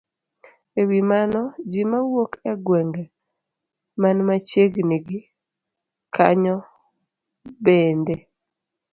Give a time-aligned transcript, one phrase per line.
[0.79, 1.41] E wi mano,
[1.71, 3.03] ji mawuok e gwenge
[4.01, 5.19] man machiegni gi
[6.15, 6.57] kanyo
[7.63, 8.15] bende